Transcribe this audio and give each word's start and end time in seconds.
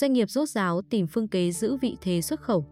doanh 0.00 0.12
nghiệp 0.12 0.30
rốt 0.30 0.48
ráo 0.48 0.82
tìm 0.82 1.06
phương 1.06 1.28
kế 1.28 1.52
giữ 1.52 1.76
vị 1.76 1.96
thế 2.00 2.20
xuất 2.20 2.40
khẩu. 2.40 2.66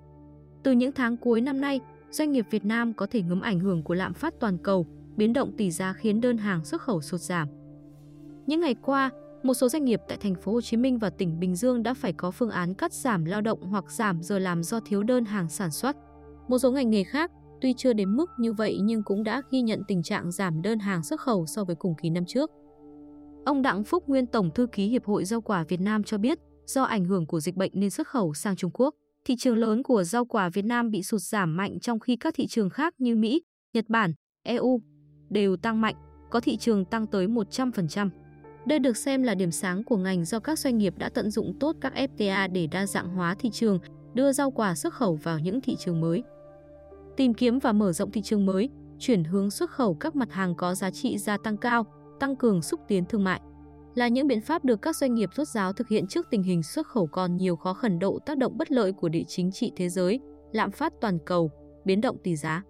Từ 0.62 0.72
những 0.72 0.92
tháng 0.92 1.16
cuối 1.16 1.40
năm 1.40 1.60
nay, 1.60 1.80
doanh 2.10 2.32
nghiệp 2.32 2.46
Việt 2.50 2.64
Nam 2.64 2.92
có 2.92 3.06
thể 3.06 3.22
ngấm 3.22 3.40
ảnh 3.40 3.60
hưởng 3.60 3.82
của 3.82 3.94
lạm 3.94 4.14
phát 4.14 4.34
toàn 4.40 4.58
cầu, 4.58 4.86
biến 5.16 5.32
động 5.32 5.52
tỷ 5.56 5.70
giá 5.70 5.92
khiến 5.92 6.20
đơn 6.20 6.38
hàng 6.38 6.64
xuất 6.64 6.80
khẩu 6.80 7.00
sụt 7.00 7.20
giảm. 7.20 7.48
Những 8.46 8.60
ngày 8.60 8.74
qua, 8.82 9.10
một 9.42 9.54
số 9.54 9.68
doanh 9.68 9.84
nghiệp 9.84 10.00
tại 10.08 10.18
thành 10.18 10.34
phố 10.34 10.52
Hồ 10.52 10.60
Chí 10.60 10.76
Minh 10.76 10.98
và 10.98 11.10
tỉnh 11.10 11.40
Bình 11.40 11.56
Dương 11.56 11.82
đã 11.82 11.94
phải 11.94 12.12
có 12.12 12.30
phương 12.30 12.50
án 12.50 12.74
cắt 12.74 12.92
giảm 12.92 13.24
lao 13.24 13.40
động 13.40 13.62
hoặc 13.62 13.90
giảm 13.90 14.22
giờ 14.22 14.38
làm 14.38 14.62
do 14.62 14.80
thiếu 14.80 15.02
đơn 15.02 15.24
hàng 15.24 15.48
sản 15.48 15.70
xuất. 15.70 15.96
Một 16.48 16.58
số 16.58 16.72
ngành 16.72 16.90
nghề 16.90 17.04
khác, 17.04 17.32
tuy 17.60 17.74
chưa 17.76 17.92
đến 17.92 18.16
mức 18.16 18.30
như 18.38 18.52
vậy 18.52 18.78
nhưng 18.82 19.02
cũng 19.02 19.24
đã 19.24 19.42
ghi 19.50 19.60
nhận 19.60 19.82
tình 19.88 20.02
trạng 20.02 20.32
giảm 20.32 20.62
đơn 20.62 20.78
hàng 20.78 21.02
xuất 21.02 21.20
khẩu 21.20 21.46
so 21.46 21.64
với 21.64 21.76
cùng 21.76 21.94
kỳ 22.02 22.10
năm 22.10 22.24
trước. 22.26 22.50
Ông 23.44 23.62
Đặng 23.62 23.84
Phúc 23.84 24.08
Nguyên 24.08 24.26
Tổng 24.26 24.50
Thư 24.54 24.66
ký 24.66 24.88
Hiệp 24.88 25.04
hội 25.04 25.24
Rau 25.24 25.40
quả 25.40 25.64
Việt 25.68 25.80
Nam 25.80 26.04
cho 26.04 26.18
biết, 26.18 26.38
do 26.68 26.82
ảnh 26.82 27.04
hưởng 27.04 27.26
của 27.26 27.40
dịch 27.40 27.56
bệnh 27.56 27.70
nên 27.74 27.90
xuất 27.90 28.08
khẩu 28.08 28.34
sang 28.34 28.56
Trung 28.56 28.70
Quốc, 28.74 28.94
thị 29.24 29.36
trường 29.36 29.56
lớn 29.56 29.82
của 29.82 30.04
rau 30.04 30.24
quả 30.24 30.48
Việt 30.48 30.64
Nam 30.64 30.90
bị 30.90 31.02
sụt 31.02 31.20
giảm 31.20 31.56
mạnh 31.56 31.80
trong 31.80 32.00
khi 32.00 32.16
các 32.16 32.34
thị 32.36 32.46
trường 32.46 32.70
khác 32.70 32.94
như 32.98 33.16
Mỹ, 33.16 33.42
Nhật 33.72 33.84
Bản, 33.88 34.12
EU 34.42 34.80
đều 35.30 35.56
tăng 35.56 35.80
mạnh, 35.80 35.94
có 36.30 36.40
thị 36.40 36.56
trường 36.56 36.84
tăng 36.84 37.06
tới 37.06 37.26
100%. 37.26 38.10
Đây 38.66 38.78
được 38.78 38.96
xem 38.96 39.22
là 39.22 39.34
điểm 39.34 39.50
sáng 39.50 39.84
của 39.84 39.96
ngành 39.96 40.24
do 40.24 40.40
các 40.40 40.58
doanh 40.58 40.78
nghiệp 40.78 40.94
đã 40.98 41.08
tận 41.08 41.30
dụng 41.30 41.58
tốt 41.60 41.76
các 41.80 41.92
FTA 41.94 42.52
để 42.52 42.66
đa 42.66 42.86
dạng 42.86 43.08
hóa 43.08 43.34
thị 43.38 43.50
trường, 43.50 43.78
đưa 44.14 44.32
rau 44.32 44.50
quả 44.50 44.74
xuất 44.74 44.94
khẩu 44.94 45.14
vào 45.14 45.38
những 45.38 45.60
thị 45.60 45.76
trường 45.78 46.00
mới. 46.00 46.22
Tìm 47.16 47.34
kiếm 47.34 47.58
và 47.58 47.72
mở 47.72 47.92
rộng 47.92 48.10
thị 48.10 48.22
trường 48.22 48.46
mới, 48.46 48.68
chuyển 48.98 49.24
hướng 49.24 49.50
xuất 49.50 49.70
khẩu 49.70 49.94
các 49.94 50.16
mặt 50.16 50.32
hàng 50.32 50.54
có 50.54 50.74
giá 50.74 50.90
trị 50.90 51.18
gia 51.18 51.36
tăng 51.36 51.56
cao, 51.56 51.86
tăng 52.20 52.36
cường 52.36 52.62
xúc 52.62 52.80
tiến 52.88 53.04
thương 53.04 53.24
mại 53.24 53.40
là 53.98 54.08
những 54.08 54.26
biện 54.26 54.40
pháp 54.40 54.64
được 54.64 54.82
các 54.82 54.96
doanh 54.96 55.14
nghiệp 55.14 55.30
rốt 55.34 55.48
ráo 55.48 55.72
thực 55.72 55.88
hiện 55.88 56.06
trước 56.06 56.26
tình 56.30 56.42
hình 56.42 56.62
xuất 56.62 56.86
khẩu 56.86 57.06
còn 57.06 57.36
nhiều 57.36 57.56
khó 57.56 57.74
khăn 57.74 57.98
độ 57.98 58.18
tác 58.26 58.38
động 58.38 58.58
bất 58.58 58.70
lợi 58.70 58.92
của 58.92 59.08
địa 59.08 59.22
chính 59.28 59.52
trị 59.52 59.72
thế 59.76 59.88
giới, 59.88 60.20
lạm 60.52 60.70
phát 60.70 60.92
toàn 61.00 61.18
cầu, 61.26 61.50
biến 61.84 62.00
động 62.00 62.16
tỷ 62.24 62.36
giá. 62.36 62.62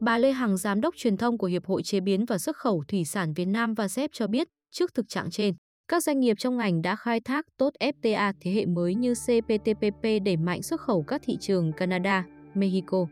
Bà 0.00 0.18
Lê 0.18 0.32
Hằng, 0.32 0.56
giám 0.56 0.80
đốc 0.80 0.96
truyền 0.96 1.16
thông 1.16 1.38
của 1.38 1.46
Hiệp 1.46 1.66
hội 1.66 1.82
Chế 1.82 2.00
biến 2.00 2.24
và 2.24 2.38
Xuất 2.38 2.56
khẩu 2.56 2.84
Thủy 2.88 3.04
sản 3.04 3.32
Việt 3.34 3.44
Nam 3.44 3.74
và 3.74 3.88
SEP 3.88 4.10
cho 4.12 4.26
biết, 4.26 4.48
trước 4.70 4.94
thực 4.94 5.08
trạng 5.08 5.30
trên, 5.30 5.54
các 5.88 6.02
doanh 6.02 6.20
nghiệp 6.20 6.36
trong 6.38 6.56
ngành 6.56 6.82
đã 6.82 6.96
khai 6.96 7.20
thác 7.20 7.46
tốt 7.58 7.72
FTA 7.80 8.32
thế 8.40 8.50
hệ 8.50 8.66
mới 8.66 8.94
như 8.94 9.14
CPTPP 9.14 10.02
đẩy 10.24 10.36
mạnh 10.36 10.62
xuất 10.62 10.80
khẩu 10.80 11.02
các 11.02 11.22
thị 11.24 11.36
trường 11.40 11.72
Canada, 11.72 12.26
Mexico. 12.54 13.06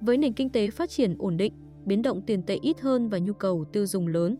Với 0.00 0.18
nền 0.18 0.32
kinh 0.32 0.50
tế 0.50 0.70
phát 0.70 0.90
triển 0.90 1.16
ổn 1.18 1.36
định, 1.36 1.52
biến 1.84 2.02
động 2.02 2.22
tiền 2.26 2.42
tệ 2.42 2.58
ít 2.62 2.80
hơn 2.80 3.08
và 3.08 3.18
nhu 3.18 3.32
cầu 3.32 3.64
tiêu 3.72 3.86
dùng 3.86 4.06
lớn. 4.06 4.36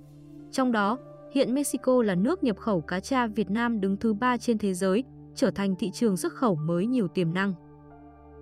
Trong 0.52 0.72
đó, 0.72 0.98
hiện 1.34 1.54
Mexico 1.54 2.02
là 2.02 2.14
nước 2.14 2.44
nhập 2.44 2.58
khẩu 2.58 2.80
cá 2.80 3.00
tra 3.00 3.26
Việt 3.26 3.50
Nam 3.50 3.80
đứng 3.80 3.96
thứ 3.96 4.14
ba 4.14 4.36
trên 4.36 4.58
thế 4.58 4.74
giới, 4.74 5.04
trở 5.34 5.50
thành 5.50 5.74
thị 5.76 5.90
trường 5.94 6.16
xuất 6.16 6.32
khẩu 6.32 6.54
mới 6.54 6.86
nhiều 6.86 7.08
tiềm 7.08 7.34
năng. 7.34 7.54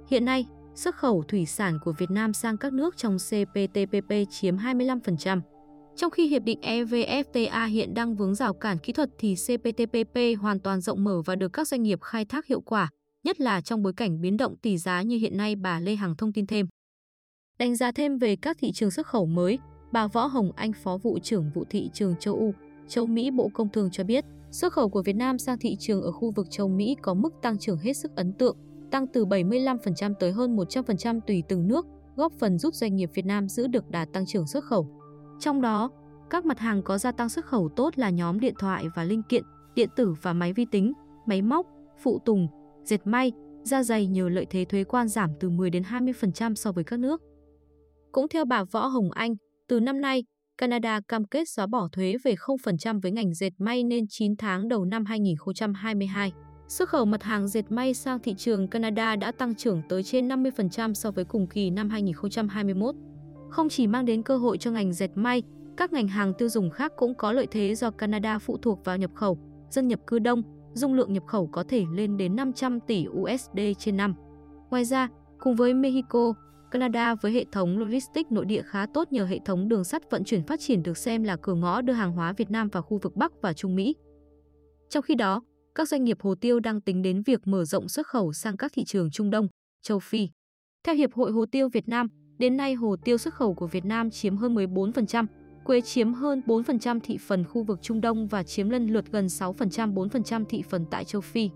Hiện 0.09 0.25
nay, 0.25 0.47
xuất 0.75 0.95
khẩu 0.95 1.23
thủy 1.29 1.47
sản 1.47 1.79
của 1.85 1.93
Việt 1.99 2.11
Nam 2.11 2.33
sang 2.33 2.57
các 2.57 2.73
nước 2.73 2.97
trong 2.97 3.17
CPTPP 3.17 4.13
chiếm 4.31 4.57
25%. 4.57 5.41
Trong 5.97 6.11
khi 6.11 6.29
hiệp 6.29 6.43
định 6.43 6.61
EVFTA 6.61 7.67
hiện 7.67 7.95
đang 7.95 8.15
vướng 8.15 8.35
rào 8.35 8.55
cản 8.55 8.79
kỹ 8.79 8.93
thuật 8.93 9.11
thì 9.19 9.35
CPTPP 9.35 10.19
hoàn 10.41 10.61
toàn 10.61 10.81
rộng 10.81 11.05
mở 11.05 11.23
và 11.25 11.37
được 11.37 11.53
các 11.53 11.69
doanh 11.69 11.83
nghiệp 11.83 12.03
khai 12.03 12.25
thác 12.25 12.47
hiệu 12.47 12.61
quả, 12.61 12.91
nhất 13.25 13.41
là 13.41 13.61
trong 13.61 13.83
bối 13.83 13.93
cảnh 13.93 14.21
biến 14.21 14.37
động 14.37 14.57
tỷ 14.57 14.79
giá 14.79 15.03
như 15.03 15.17
hiện 15.17 15.37
nay 15.37 15.57
bà 15.57 15.81
Lê 15.81 15.95
Hằng 15.95 16.17
thông 16.17 16.33
tin 16.33 16.47
thêm. 16.47 16.67
Đánh 17.59 17.77
giá 17.77 17.93
thêm 17.93 18.19
về 18.19 18.37
các 18.37 18.57
thị 18.61 18.73
trường 18.73 18.91
xuất 18.91 19.07
khẩu 19.07 19.27
mới, 19.27 19.59
bà 19.93 20.07
Võ 20.07 20.27
Hồng 20.27 20.53
Anh, 20.57 20.73
Phó 20.73 20.97
vụ 20.97 21.19
trưởng 21.19 21.51
vụ 21.55 21.65
thị 21.71 21.91
trường 21.95 22.15
châu 22.21 22.35
Âu, 22.35 22.55
châu 22.89 23.07
Mỹ 23.07 23.31
Bộ 23.31 23.51
Công 23.55 23.69
Thương 23.69 23.89
cho 23.93 24.05
biết, 24.05 24.25
xuất 24.51 24.73
khẩu 24.73 24.89
của 24.89 25.03
Việt 25.03 25.17
Nam 25.17 25.39
sang 25.39 25.59
thị 25.59 25.77
trường 25.77 26.03
ở 26.03 26.13
khu 26.13 26.31
vực 26.31 26.47
châu 26.51 26.69
Mỹ 26.69 26.97
có 27.03 27.15
mức 27.15 27.35
tăng 27.43 27.59
trưởng 27.59 27.79
hết 27.79 27.93
sức 27.93 28.17
ấn 28.17 28.33
tượng, 28.33 28.57
tăng 28.91 29.07
từ 29.07 29.25
75% 29.27 30.15
tới 30.15 30.33
hơn 30.33 30.57
100% 30.57 31.21
tùy 31.27 31.43
từng 31.49 31.69
nước, 31.69 31.87
góp 32.17 32.33
phần 32.33 32.59
giúp 32.59 32.75
doanh 32.75 32.97
nghiệp 32.97 33.11
Việt 33.15 33.27
Nam 33.27 33.49
giữ 33.49 33.67
được 33.67 33.91
đà 33.91 34.05
tăng 34.05 34.27
trưởng 34.27 34.47
xuất 34.47 34.65
khẩu. 34.65 34.89
Trong 35.41 35.61
đó, 35.61 35.91
các 36.31 36.45
mặt 36.45 36.59
hàng 36.59 36.83
có 36.83 36.99
gia 36.99 37.13
tăng 37.13 37.29
xuất 37.29 37.45
khẩu 37.45 37.69
tốt 37.77 37.99
là 37.99 38.11
nhóm 38.11 38.41
điện 38.41 38.55
thoại 38.59 38.87
và 38.95 39.05
linh 39.05 39.23
kiện, 39.23 39.43
điện 39.75 39.89
tử 39.97 40.15
và 40.23 40.33
máy 40.33 40.53
vi 40.53 40.67
tính, 40.71 40.93
máy 41.27 41.43
móc, 41.43 41.67
phụ 42.03 42.19
tùng, 42.25 42.49
dệt 42.85 43.07
may, 43.07 43.33
da 43.63 43.83
dày 43.83 44.07
nhờ 44.07 44.29
lợi 44.29 44.47
thế 44.51 44.65
thuế 44.65 44.85
quan 44.85 45.09
giảm 45.09 45.31
từ 45.41 45.51
10 45.51 45.71
đến 45.71 45.83
20% 45.83 46.55
so 46.55 46.73
với 46.73 46.85
các 46.85 46.99
nước. 46.99 47.23
Cũng 48.13 48.29
theo 48.29 48.45
bà 48.45 48.65
Võ 48.65 48.87
Hồng 48.87 49.11
Anh, 49.11 49.35
từ 49.69 49.81
năm 49.81 50.01
nay, 50.01 50.25
Canada 50.59 51.01
cam 51.01 51.25
kết 51.25 51.49
xóa 51.49 51.67
bỏ 51.67 51.89
thuế 51.93 52.17
về 52.25 52.35
0% 52.35 53.01
với 53.01 53.13
ngành 53.13 53.35
dệt 53.35 53.51
may 53.59 53.85
nên 53.85 54.07
9 54.09 54.37
tháng 54.37 54.69
đầu 54.69 54.85
năm 54.85 55.05
2022. 55.05 56.33
Xuất 56.69 56.89
khẩu 56.89 57.05
mặt 57.05 57.23
hàng 57.23 57.49
dệt 57.49 57.71
may 57.71 57.95
sang 57.95 58.19
thị 58.19 58.35
trường 58.35 58.69
Canada 58.69 59.17
đã 59.17 59.33
tăng 59.33 59.55
trưởng 59.55 59.83
tới 59.89 60.03
trên 60.03 60.29
50% 60.29 60.95
so 60.95 61.11
với 61.11 61.25
cùng 61.25 61.47
kỳ 61.47 61.71
năm 61.71 61.91
2021. 61.91 62.95
Không 63.51 63.69
chỉ 63.69 63.87
mang 63.87 64.05
đến 64.05 64.23
cơ 64.23 64.37
hội 64.37 64.59
cho 64.59 64.71
ngành 64.71 64.93
dệt 64.93 65.11
may, 65.15 65.43
các 65.77 65.93
ngành 65.93 66.09
hàng 66.09 66.35
tiêu 66.35 66.49
dùng 66.49 66.71
khác 66.71 66.93
cũng 66.97 67.15
có 67.15 67.33
lợi 67.33 67.47
thế 67.51 67.75
do 67.75 67.91
Canada 67.91 68.39
phụ 68.39 68.57
thuộc 68.63 68.85
vào 68.85 68.97
nhập 68.97 69.11
khẩu, 69.15 69.39
dân 69.71 69.89
nhập 69.89 70.01
cư 70.07 70.19
đông, 70.19 70.43
dung 70.73 70.95
lượng 70.95 71.13
nhập 71.13 71.27
khẩu 71.27 71.47
có 71.47 71.65
thể 71.69 71.85
lên 71.93 72.17
đến 72.17 72.37
500 72.37 72.81
tỷ 72.81 73.07
USD 73.09 73.59
trên 73.79 73.97
năm. 73.97 74.15
Ngoài 74.71 74.85
ra, 74.85 75.09
cùng 75.39 75.57
với 75.57 75.75
Mexico, 75.75 76.35
Canada 76.71 77.15
với 77.15 77.33
hệ 77.33 77.45
thống 77.53 77.79
logistics 77.79 78.31
nội 78.31 78.45
địa 78.45 78.63
khá 78.63 78.87
tốt 78.95 79.13
nhờ 79.13 79.25
hệ 79.25 79.39
thống 79.45 79.69
đường 79.69 79.85
sắt 79.85 80.11
vận 80.11 80.25
chuyển 80.25 80.47
phát 80.47 80.61
triển 80.61 80.83
được 80.83 80.97
xem 80.97 81.23
là 81.23 81.37
cửa 81.43 81.55
ngõ 81.55 81.81
đưa 81.81 81.93
hàng 81.93 82.13
hóa 82.13 82.33
Việt 82.33 82.51
Nam 82.51 82.69
vào 82.69 82.83
khu 82.83 82.99
vực 83.03 83.17
Bắc 83.17 83.33
và 83.43 83.53
Trung 83.53 83.75
Mỹ. 83.75 83.95
Trong 84.89 85.03
khi 85.03 85.15
đó, 85.15 85.43
các 85.75 85.89
doanh 85.89 86.05
nghiệp 86.05 86.17
hồ 86.21 86.35
tiêu 86.35 86.61
đang 86.61 86.81
tính 86.81 87.03
đến 87.03 87.23
việc 87.23 87.47
mở 87.47 87.65
rộng 87.65 87.89
xuất 87.89 88.07
khẩu 88.07 88.33
sang 88.33 88.57
các 88.57 88.73
thị 88.75 88.85
trường 88.85 89.11
Trung 89.11 89.31
Đông, 89.31 89.49
châu 89.83 89.99
Phi. 89.99 90.29
Theo 90.85 90.95
Hiệp 90.95 91.13
hội 91.13 91.33
Hồ 91.33 91.45
tiêu 91.53 91.69
Việt 91.69 91.89
Nam, 91.89 92.09
đến 92.39 92.57
nay 92.57 92.75
hồ 92.75 92.97
tiêu 93.05 93.19
xuất 93.19 93.35
khẩu 93.35 93.55
của 93.55 93.67
Việt 93.67 93.85
Nam 93.85 94.11
chiếm 94.11 94.37
hơn 94.37 94.55
14%, 94.55 95.27
quế 95.65 95.81
chiếm 95.81 96.13
hơn 96.13 96.43
4% 96.47 97.01
thị 97.03 97.19
phần 97.19 97.45
khu 97.45 97.63
vực 97.63 97.79
Trung 97.83 98.01
Đông 98.01 98.27
và 98.27 98.43
chiếm 98.43 98.69
lần 98.69 98.87
lượt 98.87 99.05
gần 99.13 99.27
6% 99.27 99.95
4% 99.95 100.45
thị 100.49 100.63
phần 100.69 100.85
tại 100.91 101.05
châu 101.05 101.21
Phi. 101.21 101.51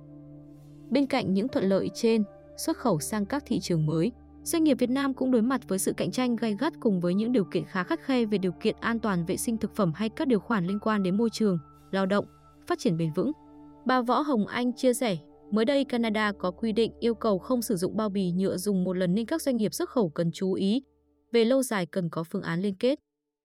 Bên 0.90 1.06
cạnh 1.06 1.34
những 1.34 1.48
thuận 1.48 1.64
lợi 1.64 1.90
trên, 1.94 2.24
xuất 2.56 2.76
khẩu 2.76 3.00
sang 3.00 3.26
các 3.26 3.42
thị 3.46 3.60
trường 3.60 3.86
mới, 3.86 4.12
Doanh 4.44 4.64
nghiệp 4.64 4.78
Việt 4.78 4.90
Nam 4.90 5.14
cũng 5.14 5.30
đối 5.30 5.42
mặt 5.42 5.68
với 5.68 5.78
sự 5.78 5.92
cạnh 5.92 6.10
tranh 6.10 6.36
gay 6.36 6.56
gắt 6.58 6.72
cùng 6.80 7.00
với 7.00 7.14
những 7.14 7.32
điều 7.32 7.44
kiện 7.44 7.64
khá 7.64 7.84
khắt 7.84 8.00
khe 8.00 8.24
về 8.24 8.38
điều 8.38 8.52
kiện 8.52 8.76
an 8.80 9.00
toàn 9.00 9.26
vệ 9.26 9.36
sinh 9.36 9.58
thực 9.58 9.76
phẩm 9.76 9.92
hay 9.94 10.08
các 10.08 10.28
điều 10.28 10.40
khoản 10.40 10.66
liên 10.66 10.78
quan 10.78 11.02
đến 11.02 11.16
môi 11.16 11.30
trường, 11.30 11.58
lao 11.90 12.06
động, 12.06 12.24
phát 12.66 12.78
triển 12.78 12.96
bền 12.96 13.12
vững. 13.12 13.32
Bà 13.86 14.02
Võ 14.02 14.20
Hồng 14.20 14.46
Anh 14.46 14.72
chia 14.72 14.94
sẻ, 14.94 15.16
mới 15.50 15.64
đây 15.64 15.84
Canada 15.84 16.32
có 16.38 16.50
quy 16.50 16.72
định 16.72 16.92
yêu 17.00 17.14
cầu 17.14 17.38
không 17.38 17.62
sử 17.62 17.76
dụng 17.76 17.96
bao 17.96 18.08
bì 18.08 18.30
nhựa 18.32 18.56
dùng 18.56 18.84
một 18.84 18.92
lần 18.96 19.14
nên 19.14 19.26
các 19.26 19.42
doanh 19.42 19.56
nghiệp 19.56 19.74
xuất 19.74 19.88
khẩu 19.88 20.08
cần 20.08 20.30
chú 20.32 20.52
ý. 20.52 20.82
Về 21.32 21.44
lâu 21.44 21.62
dài 21.62 21.86
cần 21.86 22.10
có 22.10 22.24
phương 22.24 22.42
án 22.42 22.60
liên 22.60 22.74
kết. 22.74 22.98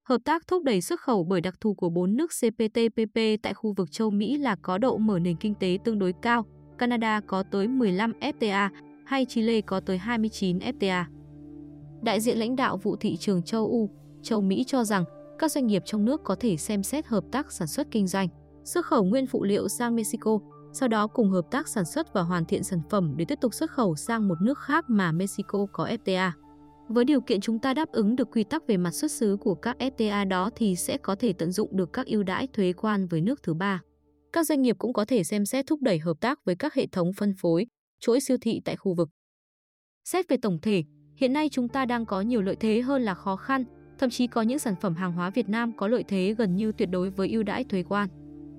Hợp 0.04 0.22
tác 0.26 0.48
thúc 0.48 0.64
đẩy 0.64 0.82
xuất 0.82 1.00
khẩu 1.00 1.24
bởi 1.24 1.42
đặc 1.42 1.56
thù 1.62 1.74
của 1.74 1.90
bốn 1.90 2.18
nước 2.18 2.32
CPTPP 2.42 3.20
tại 3.44 3.54
khu 3.54 3.74
vực 3.78 3.92
châu 3.92 4.10
Mỹ 4.10 4.38
là 4.38 4.56
có 4.56 4.78
độ 4.78 4.98
mở 4.98 5.20
nền 5.20 5.36
kinh 5.36 5.56
tế 5.56 5.78
tương 5.84 6.00
đối 6.00 6.14
cao. 6.22 6.46
Canada 6.78 7.22
có 7.28 7.44
tới 7.44 7.68
15 7.68 8.14
FTA, 8.22 8.70
hay 9.08 9.26
Chile 9.26 9.62
có 9.62 9.80
tới 9.80 9.98
29 9.98 10.58
FTA. 10.58 11.04
Đại 12.02 12.22
diện 12.22 12.38
lãnh 12.38 12.56
đạo 12.56 12.78
vụ 12.78 12.96
thị 12.96 13.18
trường 13.18 13.44
châu 13.44 13.66
Âu, 13.66 13.90
châu 14.22 14.42
Mỹ 14.42 14.64
cho 14.68 14.84
rằng 14.84 15.04
các 15.40 15.52
doanh 15.52 15.68
nghiệp 15.68 15.84
trong 15.86 16.06
nước 16.06 16.22
có 16.24 16.36
thể 16.40 16.58
xem 16.58 16.84
xét 16.84 17.06
hợp 17.06 17.24
tác 17.32 17.52
sản 17.52 17.68
xuất 17.68 17.88
kinh 17.92 18.08
doanh, 18.08 18.28
xuất 18.64 18.86
khẩu 18.86 19.04
nguyên 19.04 19.28
phụ 19.28 19.44
liệu 19.44 19.68
sang 19.68 19.96
Mexico, 19.96 20.40
sau 20.74 20.90
đó 20.90 21.08
cùng 21.08 21.30
hợp 21.30 21.46
tác 21.52 21.68
sản 21.68 21.86
xuất 21.86 22.14
và 22.14 22.22
hoàn 22.22 22.46
thiện 22.46 22.64
sản 22.64 22.80
phẩm 22.90 23.14
để 23.18 23.26
tiếp 23.26 23.38
tục 23.42 23.54
xuất 23.54 23.72
khẩu 23.72 23.96
sang 23.96 24.28
một 24.28 24.36
nước 24.42 24.60
khác 24.60 24.86
mà 24.88 25.12
Mexico 25.12 25.66
có 25.74 25.86
FTA. 25.86 26.32
Với 26.88 27.06
điều 27.06 27.22
kiện 27.22 27.42
chúng 27.42 27.60
ta 27.60 27.74
đáp 27.74 27.92
ứng 27.92 28.16
được 28.16 28.32
quy 28.32 28.44
tắc 28.44 28.68
về 28.68 28.78
mặt 28.78 28.92
xuất 28.92 29.12
xứ 29.12 29.38
của 29.38 29.56
các 29.56 29.78
FTA 29.80 30.28
đó 30.28 30.50
thì 30.56 30.76
sẽ 30.76 30.98
có 30.98 31.16
thể 31.16 31.34
tận 31.34 31.52
dụng 31.52 31.78
được 31.78 31.94
các 31.94 32.06
ưu 32.06 32.24
đãi 32.24 32.48
thuế 32.48 32.74
quan 32.74 33.08
với 33.08 33.22
nước 33.22 33.44
thứ 33.44 33.54
ba. 33.54 33.82
Các 34.34 34.48
doanh 34.48 34.62
nghiệp 34.62 34.76
cũng 34.80 34.94
có 34.94 35.06
thể 35.06 35.24
xem 35.24 35.46
xét 35.46 35.68
thúc 35.68 35.82
đẩy 35.82 36.00
hợp 36.00 36.18
tác 36.22 36.46
với 36.46 36.56
các 36.56 36.74
hệ 36.74 36.88
thống 36.88 37.14
phân 37.14 37.34
phối, 37.42 37.66
chuỗi 38.00 38.20
siêu 38.20 38.38
thị 38.42 38.62
tại 38.66 38.76
khu 38.76 38.94
vực. 38.94 39.10
Xét 40.04 40.30
về 40.30 40.38
tổng 40.38 40.60
thể, 40.62 40.84
hiện 41.16 41.34
nay 41.34 41.50
chúng 41.50 41.68
ta 41.68 41.86
đang 41.86 42.06
có 42.06 42.22
nhiều 42.22 42.42
lợi 42.42 42.56
thế 42.56 42.82
hơn 42.82 43.02
là 43.02 43.14
khó 43.14 43.36
khăn, 43.36 43.64
thậm 44.00 44.10
chí 44.10 44.28
có 44.28 44.42
những 44.42 44.60
sản 44.60 44.76
phẩm 44.82 44.96
hàng 44.96 45.12
hóa 45.12 45.30
Việt 45.30 45.50
Nam 45.50 45.72
có 45.78 45.88
lợi 45.88 46.04
thế 46.08 46.36
gần 46.38 46.56
như 46.56 46.72
tuyệt 46.72 46.90
đối 46.92 47.10
với 47.10 47.30
ưu 47.30 47.44
đãi 47.44 47.64
thuế 47.64 47.84
quan. 47.84 48.10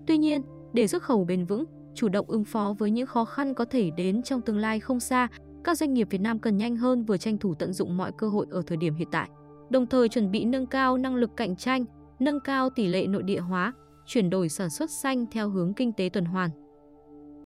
Tuy 0.06 0.18
nhiên, 0.18 0.42
để 0.72 0.86
xuất 0.86 1.02
khẩu 1.02 1.24
bền 1.24 1.44
vững, 1.44 1.64
chủ 1.94 2.08
động 2.08 2.26
ứng 2.28 2.44
phó 2.44 2.74
với 2.78 2.90
những 2.90 3.06
khó 3.06 3.24
khăn 3.24 3.54
có 3.54 3.64
thể 3.64 3.90
đến 3.96 4.22
trong 4.22 4.40
tương 4.40 4.58
lai 4.58 4.80
không 4.80 5.00
xa, 5.00 5.28
các 5.64 5.78
doanh 5.78 5.94
nghiệp 5.94 6.08
Việt 6.10 6.20
Nam 6.20 6.38
cần 6.38 6.56
nhanh 6.56 6.76
hơn 6.76 7.04
vừa 7.04 7.16
tranh 7.16 7.38
thủ 7.38 7.54
tận 7.54 7.72
dụng 7.72 7.96
mọi 7.96 8.12
cơ 8.18 8.28
hội 8.28 8.46
ở 8.50 8.62
thời 8.66 8.76
điểm 8.76 8.94
hiện 8.94 9.08
tại, 9.10 9.28
đồng 9.70 9.86
thời 9.86 10.08
chuẩn 10.08 10.30
bị 10.30 10.44
nâng 10.44 10.66
cao 10.66 10.98
năng 10.98 11.16
lực 11.16 11.30
cạnh 11.36 11.56
tranh, 11.56 11.84
nâng 12.18 12.40
cao 12.40 12.70
tỷ 12.70 12.86
lệ 12.86 13.06
nội 13.06 13.22
địa 13.22 13.40
hóa, 13.40 13.72
chuyển 14.06 14.30
đổi 14.30 14.48
sản 14.48 14.70
xuất 14.70 14.90
xanh 14.90 15.26
theo 15.30 15.48
hướng 15.48 15.74
kinh 15.74 15.92
tế 15.92 16.08
tuần 16.12 16.24
hoàn. 16.24 16.50